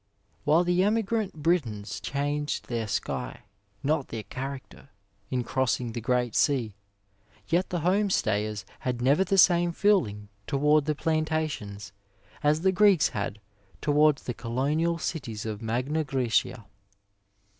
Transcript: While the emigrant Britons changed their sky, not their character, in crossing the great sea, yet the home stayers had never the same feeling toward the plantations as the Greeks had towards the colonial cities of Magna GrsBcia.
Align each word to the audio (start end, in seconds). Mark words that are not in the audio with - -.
While 0.45 0.63
the 0.63 0.81
emigrant 0.83 1.43
Britons 1.43 1.99
changed 1.99 2.67
their 2.69 2.87
sky, 2.87 3.41
not 3.83 4.07
their 4.07 4.23
character, 4.23 4.89
in 5.29 5.43
crossing 5.43 5.91
the 5.91 6.01
great 6.01 6.35
sea, 6.35 6.73
yet 7.49 7.69
the 7.69 7.81
home 7.81 8.09
stayers 8.09 8.65
had 8.79 8.99
never 8.99 9.23
the 9.23 9.37
same 9.37 9.71
feeling 9.71 10.29
toward 10.47 10.85
the 10.85 10.95
plantations 10.95 11.93
as 12.41 12.61
the 12.61 12.71
Greeks 12.71 13.09
had 13.09 13.39
towards 13.79 14.23
the 14.23 14.33
colonial 14.33 14.97
cities 14.97 15.45
of 15.45 15.61
Magna 15.61 16.03
GrsBcia. 16.03 16.65